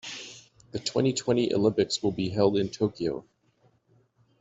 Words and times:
The 0.71 0.79
twenty-twenty 0.79 1.53
Olympics 1.53 2.01
will 2.01 2.11
be 2.11 2.29
held 2.29 2.57
in 2.57 2.69
Tokyo. 2.69 3.23